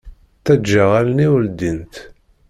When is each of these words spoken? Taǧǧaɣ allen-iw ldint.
Taǧǧaɣ 0.45 0.89
allen-iw 0.99 1.33
ldint. 1.45 1.93